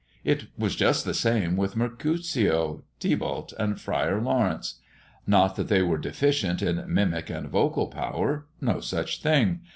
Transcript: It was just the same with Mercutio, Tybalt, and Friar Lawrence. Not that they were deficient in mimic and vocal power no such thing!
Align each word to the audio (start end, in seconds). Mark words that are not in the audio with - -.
It 0.23 0.45
was 0.57 0.75
just 0.75 1.05
the 1.05 1.13
same 1.13 1.55
with 1.55 1.75
Mercutio, 1.75 2.81
Tybalt, 2.99 3.53
and 3.59 3.79
Friar 3.79 4.19
Lawrence. 4.19 4.79
Not 5.27 5.55
that 5.57 5.67
they 5.67 5.83
were 5.83 5.99
deficient 5.99 6.63
in 6.63 6.83
mimic 6.91 7.29
and 7.29 7.47
vocal 7.47 7.85
power 7.85 8.47
no 8.59 8.79
such 8.79 9.21
thing! 9.21 9.59